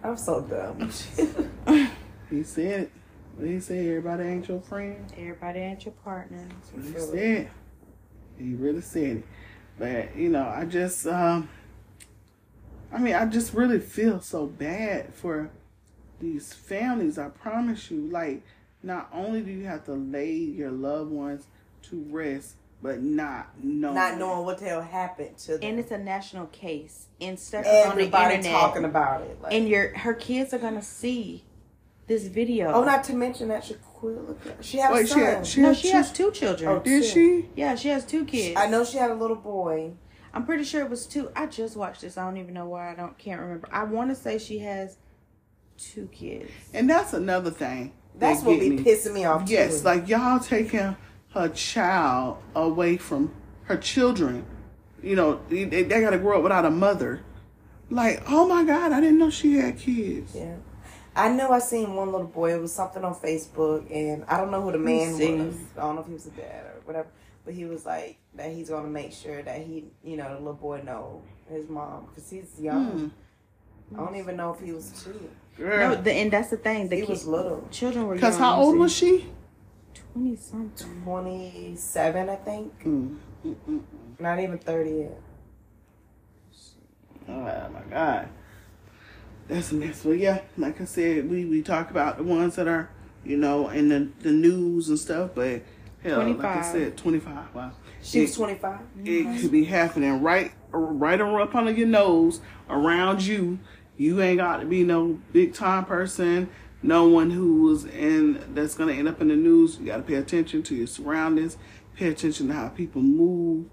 [0.03, 0.91] I'm so dumb.
[2.31, 2.91] he said it
[3.37, 6.47] What he said everybody ain't your friend Everybody ain't your partner.
[6.73, 7.51] What he said
[8.39, 9.25] he really said it
[9.79, 11.49] but you know i just um
[12.93, 15.51] i mean i just really feel so bad for
[16.21, 18.43] these families i promise you like
[18.83, 21.47] not only do you have to lay your loved ones
[21.83, 25.61] to rest but not knowing Not knowing what the hell happened to them.
[25.63, 27.07] And it's a national case.
[27.19, 28.61] And stuff is on the Everybody internet.
[28.61, 29.41] talking about it.
[29.41, 31.45] Like, and your her kids are gonna see
[32.07, 32.73] this video.
[32.73, 34.37] oh, not to mention that Shaquille.
[34.61, 36.71] She had a Wait, she had- she no, had she two- has two children.
[36.71, 37.09] Oh, Did two.
[37.09, 37.49] she?
[37.57, 38.59] Yeah, she has two kids.
[38.59, 39.93] I know she had a little boy.
[40.33, 41.31] I'm pretty sure it was two.
[41.37, 42.19] I just watched this.
[42.19, 42.91] I don't even know why.
[42.91, 43.69] I don't can't remember.
[43.73, 44.97] I want to say she has
[45.79, 46.51] two kids.
[46.75, 47.93] And that's another thing.
[48.17, 48.79] That's that what be me.
[48.85, 49.49] pissing me off.
[49.49, 49.87] Yes, too.
[49.87, 50.97] like y'all taking
[51.35, 53.33] her child away from
[53.65, 54.45] her children.
[55.03, 57.23] You know, they, they got to grow up without a mother.
[57.91, 60.35] Like, oh my God, I didn't know she had kids.
[60.35, 60.57] Yeah.
[61.17, 62.55] I know I seen one little boy.
[62.55, 65.33] It was something on Facebook, and I don't know who the man see.
[65.35, 65.55] was.
[65.77, 67.09] I don't know if he was a dad or whatever.
[67.45, 68.51] But he was like that.
[68.53, 72.29] He's gonna make sure that he, you know, the little boy know his mom because
[72.31, 73.13] he's young.
[73.93, 74.01] Hmm.
[74.01, 75.31] I don't even know if he was two.
[75.59, 76.89] No, the, and that's the thing.
[76.89, 79.29] The He ki- was little, children were Because how old was she?
[80.13, 81.03] Twenty something.
[81.05, 82.83] twenty seven, I think.
[82.85, 83.19] Mm.
[84.19, 85.21] Not even thirty yet.
[87.29, 88.29] Oh my God.
[89.49, 90.03] That's a mess.
[90.03, 92.91] But yeah, like I said, we, we talk about the ones that are,
[93.25, 95.63] you know, in the, the news and stuff, but
[96.03, 97.55] hell, like I said, 25.
[97.55, 97.73] Wow.
[98.05, 98.81] She was It- twenty five.
[99.03, 99.41] It mm-hmm.
[99.41, 103.59] could be happening right, right up under your nose, around you.
[103.97, 106.49] You ain't got to be no big time person,
[106.83, 109.79] no one who was in that's gonna end up in the news.
[109.79, 111.57] You got to pay attention to your surroundings,
[111.97, 113.67] pay attention to how people move.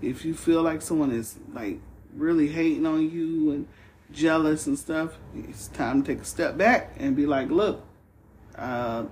[0.00, 1.78] If you feel like someone is like
[2.14, 3.68] really hating on you and
[4.12, 7.84] jealous and stuff, it's time to take a step back and be like, look,
[8.56, 9.04] uh,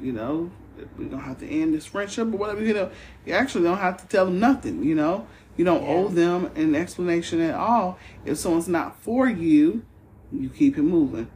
[0.00, 0.50] you know,
[0.98, 2.62] we're gonna have to end this friendship or whatever.
[2.62, 2.90] You know,
[3.24, 4.82] you actually don't have to tell them nothing.
[4.82, 5.26] You know,
[5.56, 7.98] you don't owe them an explanation at all.
[8.24, 9.84] If someone's not for you,
[10.32, 11.30] you keep it moving.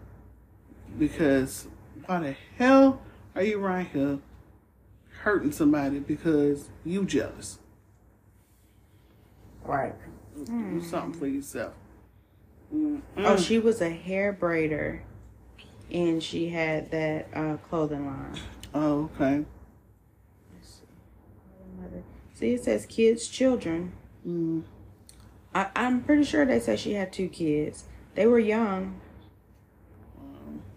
[0.99, 1.69] Because
[2.07, 3.03] why the hell
[3.35, 4.19] are you right here
[5.21, 7.59] hurting somebody because you jealous?
[9.63, 9.95] Right.
[10.47, 11.75] Do something for yourself.
[13.17, 15.01] Oh, she was a hair braider,
[15.91, 18.35] and she had that uh, clothing line.
[18.75, 19.45] Oh, okay.
[22.35, 23.93] See, it says kids, children.
[24.27, 24.65] Mm.
[25.55, 27.85] I, I'm pretty sure they said she had two kids.
[28.15, 29.01] They were young.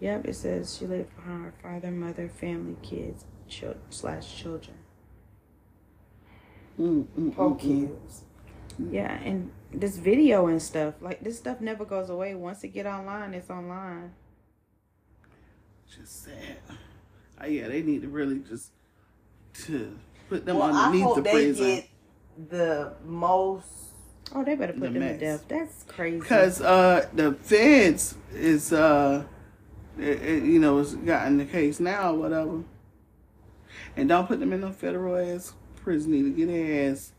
[0.00, 4.78] Yep, it says she lived behind her father, mother, family, kids, chil- slash children.
[6.80, 7.60] Mm, mm, Poor mm, mm.
[7.60, 8.22] kids.
[8.90, 12.34] Yeah, and this video and stuff like this stuff never goes away.
[12.34, 14.12] Once it get online, it's online.
[15.94, 16.56] Just sad.
[17.40, 18.70] Uh, yeah, they need to really just
[19.66, 19.96] to
[20.28, 21.64] put them Well, I underneath hope the they prison.
[21.66, 21.88] get
[22.50, 23.66] the most.
[24.34, 25.20] Oh, they better put The them to mess.
[25.20, 25.44] death.
[25.48, 26.20] That's crazy.
[26.20, 29.24] Because uh, the feds is, uh,
[29.98, 32.62] it, it, you know, it's gotten the case now or whatever.
[33.96, 36.12] And don't put them in no federal ass prison.
[36.12, 37.12] Need to get their ass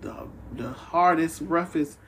[0.00, 1.98] the, the hardest, roughest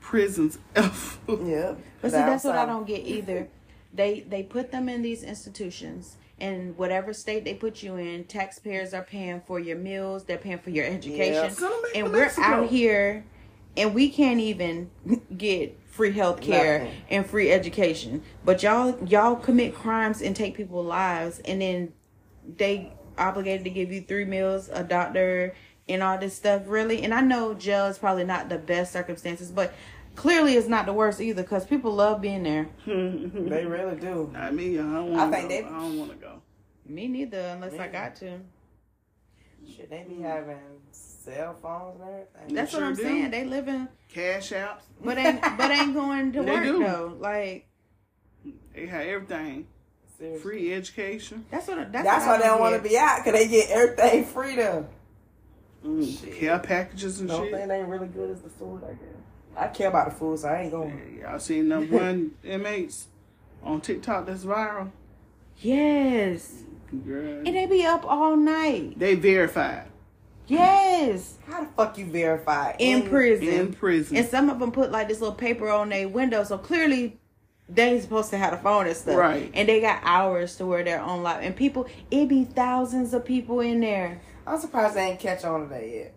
[0.00, 1.18] prisons ever.
[1.28, 1.74] Yeah.
[2.00, 3.48] But see, that's what I don't get either.
[3.92, 8.92] They they put them in these institutions, and whatever state they put you in, taxpayers
[8.92, 10.24] are paying for your meals.
[10.24, 12.46] They're paying for your education, Send 'em back to and we're Mexico.
[12.46, 13.24] out here,
[13.76, 14.90] and we can't even
[15.38, 18.22] get free health care and free education.
[18.44, 21.92] But y'all y'all commit crimes and take people's lives, and then
[22.56, 25.54] they obligated to give you three meals, a doctor,
[25.88, 26.62] and all this stuff.
[26.66, 29.74] Really, and I know jail is probably not the best circumstances, but
[30.16, 32.68] clearly it's not the worst either because people love being there.
[32.86, 34.32] They really do.
[34.36, 35.54] I mean, I don't want to think go.
[35.56, 36.42] they- I don't want to go.
[36.86, 38.38] Me neither, unless I got to.
[39.74, 40.58] Should they be having
[40.92, 42.54] cell phones and everything?
[42.54, 43.02] That's what I'm do.
[43.02, 43.30] saying.
[43.30, 44.80] They living, Cash apps.
[45.02, 46.78] but ain't but ain't going to work do.
[46.80, 47.16] though.
[47.18, 47.66] Like
[48.74, 49.66] They have everything.
[50.18, 50.42] Seriously.
[50.42, 51.46] Free education.
[51.50, 51.90] That's what.
[51.90, 54.54] That's, That's what why they don't want to be out, because they get everything free
[54.56, 54.86] though.
[55.84, 57.58] Mm, care packages and The only shit.
[57.58, 58.98] thing that ain't really good is the food, I guess.
[59.56, 61.18] I care about the food, so I ain't going.
[61.20, 63.08] Yeah, Y'all seen them one inmates
[63.62, 64.90] on TikTok that's viral?
[65.60, 66.62] Yes,
[67.06, 68.98] Girl, and they be up all night.
[68.98, 69.86] they verified
[70.46, 72.74] Yes, How the fuck you verify?
[72.78, 73.48] in prison.
[73.48, 74.16] in prison.
[74.16, 77.18] And some of them put like this little paper on their window, so clearly
[77.68, 79.16] they ain't supposed to have a phone and stuff.
[79.16, 79.50] Right.
[79.54, 81.42] And they got hours to where they're on live.
[81.42, 84.20] And people, it be thousands of people in there.
[84.46, 86.14] I'm surprised they ain't catch on to that yet.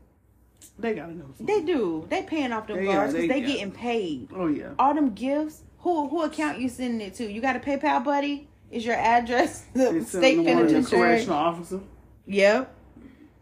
[0.79, 1.25] they gotta know.
[1.37, 1.45] Something.
[1.45, 2.05] They do.
[2.09, 4.29] They paying off them They- guards yeah, because they they, got- getting paid.
[4.35, 4.71] Oh yeah.
[4.79, 5.63] All them gifts.
[5.79, 7.31] Who who account you sending it to?
[7.31, 8.47] You got a PayPal buddy?
[8.71, 10.99] Is your address the They sent state them to one of the penitentiary?
[10.99, 11.79] correctional officer.
[12.25, 12.75] Yep.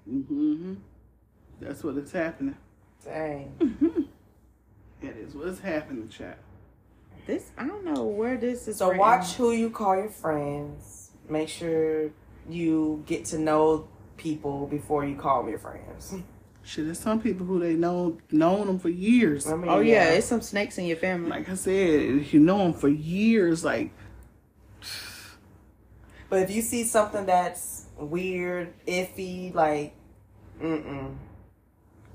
[0.10, 0.74] Mm-hmm.
[1.62, 2.56] That's what is happening.
[3.04, 4.08] Dang.
[5.02, 6.39] It is what's happening, chat.
[7.28, 8.78] This I don't know where this is.
[8.78, 9.00] So written.
[9.00, 11.12] watch who you call your friends.
[11.30, 12.10] Make sure
[12.50, 16.15] you get to know people before you call them your friends.
[16.63, 19.45] Shit, there's some people who they know known them for years.
[19.47, 21.30] I mean, Oh yeah, it's some snakes in your family.
[21.30, 23.91] Like I said, if you know them for years, like
[26.30, 29.93] But if you see something that's weird, iffy, like,
[30.62, 31.15] mm-mm.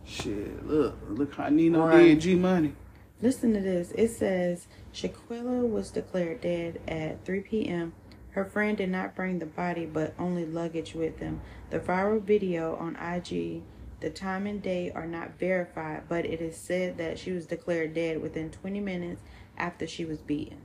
[0.04, 0.66] shit.
[0.66, 2.06] Look, look how Nino Right.
[2.06, 2.74] did G Money.
[3.22, 3.92] Listen to this.
[3.92, 7.92] It says Shanquella was declared dead at 3 p.m.
[8.32, 11.40] Her friend did not bring the body, but only luggage with them.
[11.70, 13.62] The viral video on IG,
[14.00, 17.94] the time and date are not verified, but it is said that she was declared
[17.94, 19.22] dead within 20 minutes
[19.58, 20.62] after she was beaten.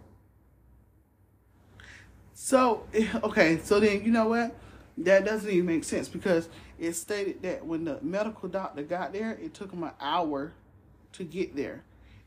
[2.34, 2.86] So
[3.24, 4.56] okay, so then you know what?
[4.98, 6.48] That doesn't even make sense because
[6.80, 10.54] it stated that when the medical doctor got there, it took him an hour
[11.14, 11.84] to get there,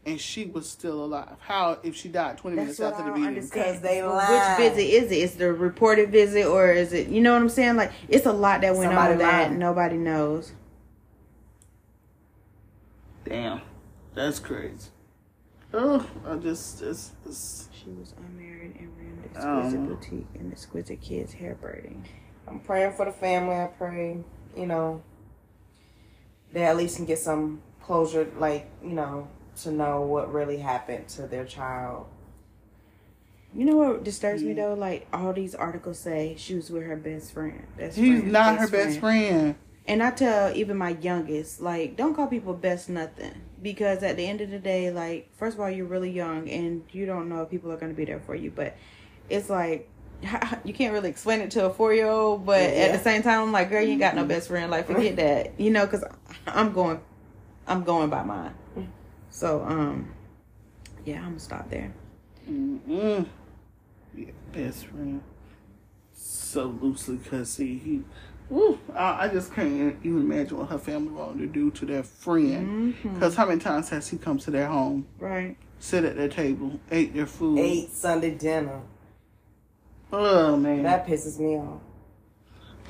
[0.06, 1.36] and she was still alive.
[1.40, 3.34] How if she died twenty minutes after the beating?
[3.34, 4.58] Because they Well, lied.
[4.58, 5.16] Which visit is it?
[5.18, 7.08] Is the reported visit or is it?
[7.08, 7.76] You know what I'm saying?
[7.76, 9.58] Like it's a lot that went Somebody on that lied.
[9.58, 10.52] nobody knows.
[13.24, 13.60] Damn,
[14.14, 14.88] that's crazy.
[15.74, 21.00] Oh, I just it's, it's She was unmarried and ran the exquisite boutique and exquisite
[21.02, 22.06] kids hair braiding.
[22.46, 23.56] I'm praying for the family.
[23.56, 24.24] I pray,
[24.56, 25.02] you know,
[26.54, 29.28] they at least can get some closure, like, you know,
[29.62, 32.06] to know what really happened to their child.
[33.54, 34.74] You know what disturbs me though?
[34.74, 37.66] Like all these articles say she was with her best friend.
[37.76, 39.56] Best he's friend, not her best friend.
[39.88, 43.32] And I tell even my youngest, like, don't call people best nothing.
[43.60, 46.84] Because at the end of the day, like, first of all, you're really young and
[46.92, 48.50] you don't know if people are going to be there for you.
[48.50, 48.76] But
[49.30, 49.88] it's like,
[50.64, 52.44] you can't really explain it to a four year old.
[52.44, 54.28] But at the same time, I'm like, girl, you ain't got no mm-hmm.
[54.28, 54.70] best friend.
[54.70, 55.58] Like, forget that.
[55.58, 56.04] You know, because
[56.46, 57.00] I'm going,
[57.66, 58.54] I'm going by mine.
[59.30, 60.12] So, um,
[61.04, 61.92] yeah, I'm going to stop there.
[62.50, 63.26] Mm-mm.
[64.16, 65.22] Yeah, best friend.
[66.12, 68.02] So loosely, cause see, he,
[68.48, 72.02] woo, I, I just can't even imagine what her family wanted to do to their
[72.02, 72.94] friend.
[72.94, 73.20] Mm-hmm.
[73.20, 75.56] Cause how many times has he come to their home, Right.
[75.78, 77.58] sit at their table, ate their food?
[77.58, 78.80] Ate Sunday dinner.
[80.12, 81.80] Oh man, That pisses me off.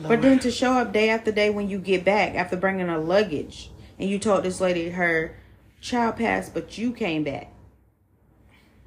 [0.01, 2.99] But then to show up day after day when you get back after bringing her
[2.99, 5.37] luggage, and you told this lady her
[5.81, 7.53] child passed, but you came back.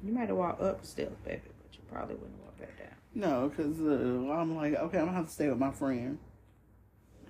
[0.04, 2.88] You might have walked up still, baby, but you probably wouldn't walk back down.
[3.14, 6.18] no, cause uh, I'm like, okay, I'm gonna have to stay with my friend.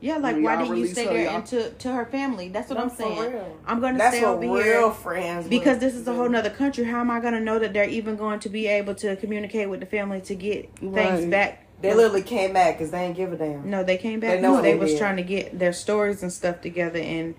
[0.00, 2.48] Yeah, like why didn't you stay her, there y'all- and to, to her family?
[2.48, 3.20] That's what No, I'm for saying.
[3.32, 3.58] real.
[3.66, 6.50] I'm gonna That's stay what over real here friends because this is a whole nother
[6.50, 6.82] country.
[6.84, 9.78] How am I gonna know that they're even going to be able to communicate with
[9.78, 11.66] the family to get things back?
[11.82, 13.68] They literally came back because they ain't give a damn.
[13.70, 14.30] No, they came back.
[14.36, 14.98] They know no, they they was did.
[14.98, 17.34] trying to get their stories and stuff together and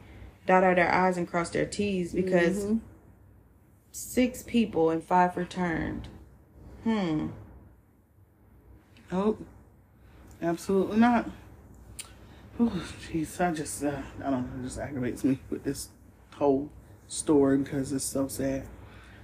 [0.45, 2.77] dot out their I's and cross their T's because Mm-hmm.
[3.91, 6.07] six people and five returned.
[6.83, 7.27] Hmm.
[9.11, 9.45] Nope,
[10.41, 11.29] absolutely not.
[12.59, 12.71] Oh,
[13.11, 15.89] Jeez, I just, uh, I don't know, it just aggravates me with this
[16.35, 16.69] whole
[17.07, 18.65] story because it's so sad.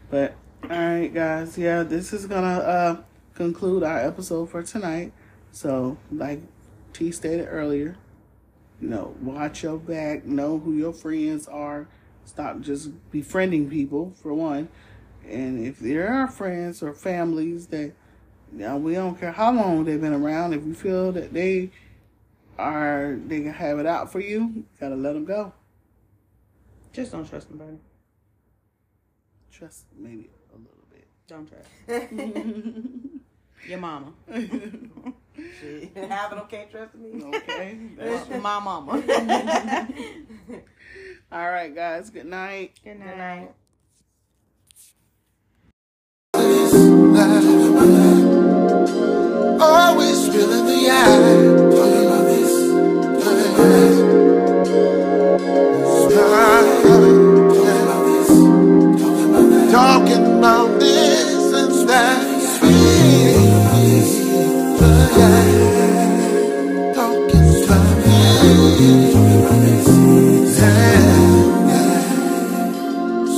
[0.09, 3.01] But all right, guys, yeah, this is gonna uh,
[3.35, 5.11] conclude our episode for tonight.
[5.51, 6.41] So, like
[6.93, 7.95] T stated earlier,
[8.81, 11.87] you know, watch your back, know who your friends are,
[12.25, 14.69] stop just befriending people for one.
[15.27, 17.93] And if there are friends or families that
[18.51, 20.53] now we don't care how long they've been around.
[20.53, 21.71] If you feel that they
[22.57, 25.53] are they can have it out for you, you gotta let them go.
[26.91, 27.77] Just don't trust nobody.
[29.51, 31.07] Trust maybe a little bit.
[31.27, 31.69] Don't trust.
[33.67, 34.13] Your mama.
[35.59, 35.95] Shit.
[36.09, 37.23] Half of them can't trust me.
[37.23, 37.77] Okay.
[37.97, 38.91] That's- My mama.
[41.31, 42.09] All right, guys.
[42.09, 42.79] Good night.
[42.83, 43.51] Good night.
[49.61, 49.95] Oh,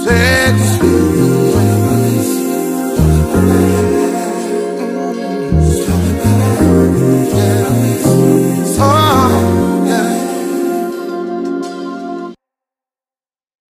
[0.03, 1.20] Sex.